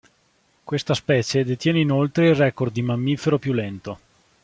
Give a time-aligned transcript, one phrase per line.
[0.63, 3.99] Questa specie detiene inoltre il record di mammifero più lento.